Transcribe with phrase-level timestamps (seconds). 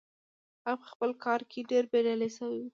[0.67, 2.65] هغه په خپل کار کې ډېر بريالي شوی و.